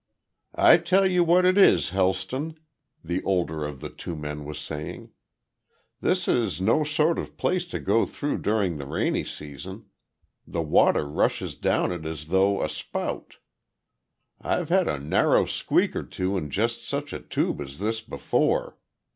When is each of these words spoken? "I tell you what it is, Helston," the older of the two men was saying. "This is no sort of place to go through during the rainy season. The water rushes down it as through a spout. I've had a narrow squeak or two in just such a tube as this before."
"I 0.55 0.77
tell 0.77 1.05
you 1.05 1.23
what 1.23 1.45
it 1.45 1.59
is, 1.59 1.91
Helston," 1.91 2.57
the 3.03 3.21
older 3.21 3.63
of 3.65 3.81
the 3.81 3.89
two 3.91 4.15
men 4.15 4.45
was 4.45 4.57
saying. 4.57 5.11
"This 5.99 6.27
is 6.27 6.59
no 6.59 6.83
sort 6.83 7.19
of 7.19 7.37
place 7.37 7.67
to 7.67 7.79
go 7.79 8.07
through 8.07 8.39
during 8.39 8.77
the 8.77 8.87
rainy 8.87 9.23
season. 9.23 9.91
The 10.47 10.63
water 10.63 11.07
rushes 11.07 11.53
down 11.53 11.91
it 11.91 12.03
as 12.03 12.23
through 12.23 12.63
a 12.63 12.67
spout. 12.69 13.35
I've 14.41 14.69
had 14.69 14.87
a 14.87 14.97
narrow 14.97 15.45
squeak 15.45 15.95
or 15.95 16.01
two 16.01 16.35
in 16.35 16.49
just 16.49 16.83
such 16.83 17.13
a 17.13 17.19
tube 17.19 17.61
as 17.61 17.77
this 17.77 18.01
before." 18.01 18.79